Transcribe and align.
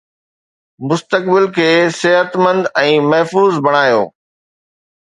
مستقبل 0.91 1.45
کي 1.59 1.69
صحتمند 1.99 2.73
۽ 2.87 2.99
محفوظ 3.13 3.63
بڻايو 3.69 4.05